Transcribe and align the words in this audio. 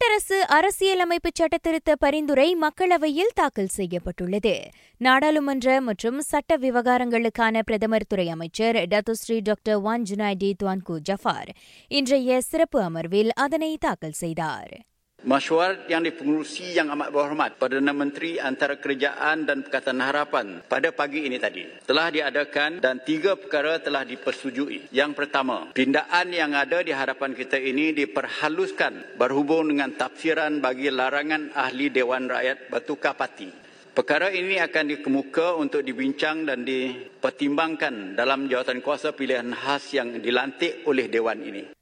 கூட்டரசு 0.00 0.36
அரசியலமைப்பு 0.46 1.30
சட்டத்திருத்த 1.38 1.94
பரிந்துரை 1.98 2.46
மக்களவையில் 2.60 3.32
தாக்கல் 3.34 3.72
செய்யப்பட்டுள்ளது. 3.76 4.52
நாடாளுமன்ற 4.96 5.80
மற்றும் 5.80 6.20
சட்ட 6.20 6.56
விவகாரங்களுக்கான 6.56 7.62
பிரதமர் 7.62 8.06
துறை 8.08 8.28
அமைச்சர் 8.28 8.76
Datuk Seri 8.76 9.38
doctor 9.42 9.80
Wan 9.80 10.02
Junaidi 10.02 10.52
Tuanku 10.62 10.96
Jaafar 11.08 11.50
இன்றைய 11.88 12.40
சிறப்பு 12.40 12.80
அமர்வில் 12.82 13.30
அதனை 13.34 13.76
தாக்கல் 13.80 14.18
செய்தார். 14.22 14.72
Mesyuarat 15.20 15.84
yang 15.92 16.00
dipengurusi 16.00 16.72
yang 16.72 16.88
amat 16.96 17.12
berhormat 17.12 17.60
Perdana 17.60 17.92
Menteri 17.92 18.40
Antara 18.40 18.80
Kerajaan 18.80 19.44
dan 19.44 19.60
Pakatan 19.60 20.00
Harapan 20.00 20.64
pada 20.64 20.96
pagi 20.96 21.28
ini 21.28 21.36
tadi 21.36 21.68
telah 21.84 22.08
diadakan 22.08 22.80
dan 22.80 23.04
tiga 23.04 23.36
perkara 23.36 23.76
telah 23.84 24.00
dipersetujui. 24.08 24.88
Yang 24.88 25.12
pertama, 25.20 25.68
pindaan 25.76 26.32
yang 26.32 26.56
ada 26.56 26.80
di 26.80 26.96
hadapan 26.96 27.36
kita 27.36 27.60
ini 27.60 27.92
diperhaluskan 27.92 29.20
berhubung 29.20 29.68
dengan 29.68 29.92
tafsiran 29.92 30.64
bagi 30.64 30.88
larangan 30.88 31.52
ahli 31.52 31.92
Dewan 31.92 32.24
Rakyat 32.24 32.72
bertukar 32.72 33.12
parti. 33.12 33.52
Perkara 33.92 34.32
ini 34.32 34.56
akan 34.56 34.84
dikemuka 34.96 35.60
untuk 35.60 35.84
dibincang 35.84 36.48
dan 36.48 36.64
dipertimbangkan 36.64 38.16
dalam 38.16 38.48
jawatan 38.48 38.80
kuasa 38.80 39.12
pilihan 39.12 39.52
khas 39.52 39.92
yang 39.92 40.16
dilantik 40.24 40.88
oleh 40.88 41.12
Dewan 41.12 41.44
ini. 41.44 41.79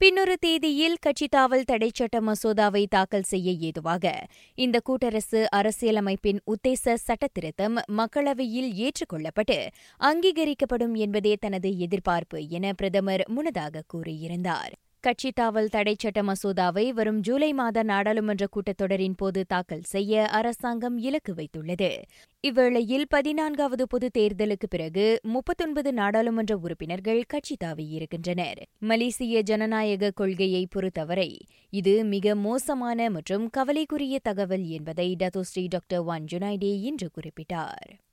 பின்னொரு 0.00 0.34
தேதியில் 0.40 0.96
கட்சி 1.00 1.26
தாவல் 1.36 1.64
தடை 1.64 1.90
சட்ட 1.94 2.20
மசோதாவை 2.20 2.86
தாக்கல் 2.88 3.22
செய்ய 3.22 3.52
ஏதுவாக. 3.52 4.26
இந்த 4.54 4.80
கூட்டரசு 4.88 5.40
அரசியலமைப்பின் 5.56 6.38
உத்தேச 6.46 6.94
சட்டத்திருத்தம் 7.06 7.76
மக்களவையில் 7.92 8.70
ஏற்றுக்கொள்ளப்பட்டு 8.78 9.58
அங்கீகரிக்கப்படும் 10.00 10.94
என்பதே 10.94 11.36
தனது 11.36 11.78
எதிர்பார்ப்பு 11.78 12.48
என 12.48 12.72
பிரதமர் 12.72 13.24
முன்னதாக 13.26 13.82
கூறியிருந்தார். 13.94 14.74
கட்சி 15.00 15.32
தாவல் 15.40 15.66
தடை 15.66 15.94
சட்ட 15.98 16.22
மசோதாவை 16.22 16.88
வரும் 16.88 17.20
ஜூலை 17.20 17.52
மாத 17.52 17.82
நாடாளுமன்ற 17.82 18.46
கூட்டத்தொடரின் 18.46 19.14
போது 19.16 19.46
தாக்கல் 19.46 19.82
செய்ய 19.82 20.28
அரசாங்கம் 20.28 20.98
இலக்கு 20.98 21.34
வைத்துள்ளது. 21.34 21.90
இவ்வேளையில் 22.46 23.04
பதினான்காவது 23.08 23.86
பொதுத் 23.86 24.18
தேர்தலுக்கு 24.18 24.68
பிறகு 24.68 25.20
முப்பத்தொன்பது 25.22 25.92
நாடாளுமன்ற 25.92 26.56
உறுப்பினர்கள் 26.56 27.22
கட்சி 27.26 27.56
தாவியிருக்கின்றனர் 27.64 28.62
மலேசிய 28.78 29.42
ஜனநாயக 29.42 30.10
கொள்கையை 30.10 30.66
பொறுத்தவரை 30.70 31.38
இது 31.70 32.04
மிக 32.04 32.34
மோசமான 32.34 33.10
மற்றும் 33.10 33.50
கவலைக்குரிய 33.50 34.18
தகவல் 34.22 34.66
என்பதை 34.66 35.16
டத்தோஸ்ரீ 35.18 35.66
டாக்டர் 35.68 36.02
வான் 36.02 36.24
ஜுனைடே 36.32 36.74
இன்று 36.82 37.10
குறிப்பிட்டார். 37.14 38.07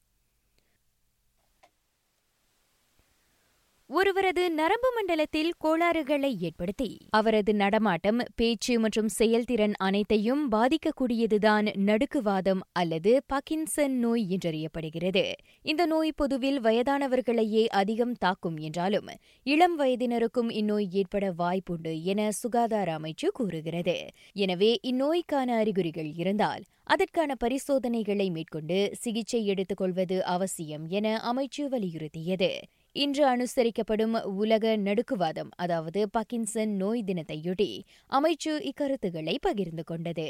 ஒருவரது 3.98 4.44
நரம்பு 4.50 4.90
மண்டலத்தில் 4.96 5.50
கோளாறுகளை 5.64 6.30
ஏற்படுத்தி 6.48 6.88
அவரது 7.10 7.52
நடமாட்டம் 7.54 8.20
பேச்சு 8.36 8.74
மற்றும் 8.80 9.10
செயல்திறன் 9.10 9.76
அனைத்தையும் 9.78 10.42
பாதிக்கக்கூடியதுதான் 10.52 11.68
நடுக்குவாதம் 11.90 12.62
அல்லது 12.72 13.12
பக்கின்சன் 13.34 13.96
நோய் 13.96 14.26
என்றறியப்படுகிறது. 14.30 15.26
இந்த 15.62 15.86
நோய் 15.86 16.12
பொதுவில் 16.16 16.60
வயதானவர்களையே 16.60 17.64
அதிகம் 17.68 18.16
தாக்கும் 18.18 18.58
என்றாலும் 18.58 19.12
இளம் 19.44 19.78
வயதினருக்கும் 19.80 20.50
இந்நோய் 20.52 20.90
ஏற்பட 20.92 21.34
வாய்ப்புண்டு 21.38 21.94
என 22.04 22.30
சுகாதார 22.32 22.98
அமைச்சு 23.00 23.30
கூறுகிறது. 23.34 23.98
எனவே 24.34 24.80
இந்நோய்க்கான 24.92 25.50
அறிகுறிகள் 25.58 26.14
இருந்தால் 26.16 26.66
அதற்கான 26.84 27.36
பரிசோதனைகளை 27.36 28.30
மேற்கொண்டு 28.30 28.80
சிகிச்சை 28.94 29.46
எடுத்துக் 29.46 29.78
கொள்வது 29.78 30.18
அவசியம் 30.26 30.88
என 30.90 31.20
அமைச்சு 31.34 31.64
வலியுறுத்தியது. 31.74 32.52
இன்று 32.96 33.24
அனுசரிக்கப்படும் 33.26 34.16
உலக 34.24 34.78
நடுக்குவாதம் 34.78 35.50
அதாவது 35.56 36.02
பக்கின்சன் 36.18 36.74
நோய் 36.76 37.04
தினத்தையொட்டி 37.08 37.70
அமைச்சு 38.10 38.52
இக்கருத்துக்களை 38.70 39.36
பகிர்ந்து 39.42 39.84
கொண்டது. 39.84 40.28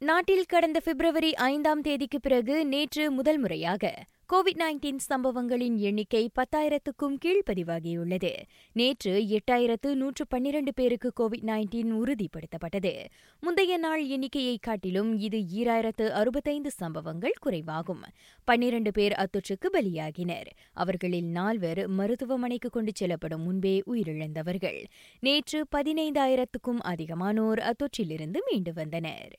நாட்டில் 0.00 0.46
கடந்த 0.46 0.80
பிப்ரவரி 0.80 1.30
ஐந்தாம் 1.34 1.80
தேதிக்கு 1.80 2.20
பிறகு 2.20 2.66
நேற்று 2.66 3.04
முதல் 3.10 3.38
முறையாக 3.38 3.92
கோவிட் 4.32 4.58
நைன்டீன் 4.58 4.98
சம்பவங்களின் 4.98 5.76
எண்ணிக்கை 5.76 6.30
பத்தாயிரத்துக்கும் 6.34 7.16
கீழ் 7.18 7.42
பதிவாகியுள்ளது 7.50 8.30
நேற்று 8.72 9.12
எட்டாயிரத்து 9.12 9.94
நூற்று 9.94 10.26
பன்னிரண்டு 10.26 10.74
பேருக்கு 10.74 11.12
கோவிட் 11.20 11.44
நைன்டீன் 11.44 11.90
உறுதிப்படுத்தப்பட்டது. 11.92 13.04
முந்தைய 13.40 13.76
நாள் 13.76 14.06
எண்ணிக்கையை 14.06 14.58
காட்டிலும் 14.60 15.18
இது 15.18 15.38
ஈராயிரத்து 15.38 16.08
அறுபத்தைந்து 16.08 16.70
சம்பவங்கள் 16.70 17.32
குறைவாகும். 17.46 18.02
பன்னிரண்டு 18.44 18.92
பேர் 18.92 19.12
அத்தொற்றுக்கு 19.12 19.70
பலியாகினர். 19.72 20.50
அவர்களில் 20.72 21.24
நால்வர் 21.24 21.88
மருத்துவமனைக்கு 21.88 22.70
கொண்டு 22.70 22.92
செல்லப்படும் 22.94 23.42
முன்பே 23.42 23.82
உயிரிழந்தவர்கள். 23.86 24.84
நேற்று 25.20 25.66
பதினைந்தாயிரத்துக்கும் 25.76 26.80
அதிகமானோர் 26.84 27.72
அத்தொற்றிலிருந்து 27.72 28.36
மீண்டு 28.50 28.72
வந்தனர். 28.72 29.34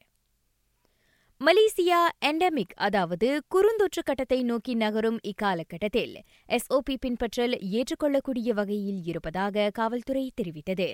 மலேசியா 1.45 1.97
எண்டமிக் 2.25 2.73
அதாவது 2.75 3.41
குறுந்தொற்று 3.55 4.01
கட்டத்தை 4.03 4.43
நோக்கி 4.43 4.73
நகரும் 4.73 5.17
இக்காலகட்டத்தில் 5.21 6.13
எஸ்ஓபி 6.49 6.95
பின்பற்றல் 7.05 7.55
ஏற்றுக்கொள்ளக்கூடிய 7.69 8.53
வகையில் 8.53 9.01
இருப்பதாக 9.03 9.69
காவல்துறை 9.73 10.31
தெரிவித்தது. 10.41 10.87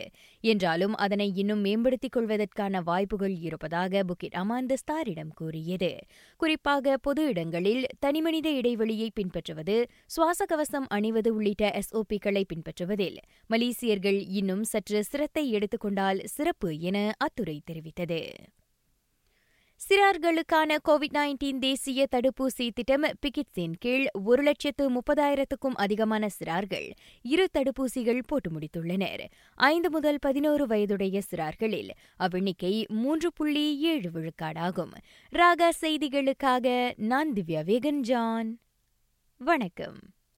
என்றாலும் 0.44 0.95
அதனை 0.95 1.31
இன்னும் 1.35 1.59
மேம்படுத்திக் 1.59 2.11
கொள்வதற்கான 2.11 2.81
வாய்ப்புகள் 2.81 3.35
இருப்பதாக 3.40 4.03
புக்கிட் 4.03 4.38
அமான் 4.41 4.69
ஸ்டாரிடம் 4.73 5.31
கூறியது. 5.34 5.91
குறிப்பாக 6.38 6.97
பொது 6.97 7.28
இடங்களில் 7.28 7.85
தனிமனித 8.00 8.50
இடைவெளியை 8.50 9.11
பின்பற்றுவது 9.13 9.90
சுவாச 10.06 10.45
கவசம் 10.45 10.88
அணிவது 10.88 11.35
உள்ளிட்ட 11.35 11.79
எஸ்ஓபிக்களை 11.81 12.44
பின்பற்றுவதில் 12.53 13.19
மலேசியர்கள் 13.50 14.23
இன்னும் 14.28 14.63
சற்று 14.63 15.03
சிரத்தை 15.03 15.51
எடுத்துக்கொண்டால் 15.51 16.22
சிறப்பு 16.25 16.79
என 16.79 17.13
அத்துறை 17.17 17.61
தெரிவித்தது. 17.72 18.22
சிறார்களுக்கான 19.90 20.75
கோவிட் 20.90 21.14
நைன்டீன் 21.14 21.59
தேசிய 21.59 22.08
தடுப்பூசி 22.12 22.69
திட்டம் 22.74 23.02
பிகிட்ஸின் 23.02 23.74
கீழ் 23.80 24.06
ஒரு 24.24 24.44
லட்சத்து 24.44 24.92
முப்பதாயிரத்துக்கும் 24.92 25.75
அதிகமான 25.75 26.28
சிறார்கள் 26.40 26.92
இரு 27.22 27.47
தடுப்பூசிகள் 27.53 28.20
போட்டு 28.28 28.52
முடித்துள்ளனர். 28.52 29.25
ஐந்து 29.56 29.90
முதல் 29.90 30.18
பதினோரு 30.22 30.68
வயதுடைய 30.68 31.22
சிறார்களில் 31.31 31.90
அவ்வெண்ணிக்கை 32.20 32.88
மூன்று 32.88 33.34
புள்ளி 33.34 33.80
ஏழு 33.80 34.09
விழுக்காடாகும். 34.14 34.94
ராகா 35.31 35.70
செய்திகளுக்காக 35.81 36.94
நான் 36.97 37.34
திவ்யா 37.34 37.64
வேகன் 37.64 38.00
ஜான் 38.00 38.59
வணக்கம். 39.38 40.00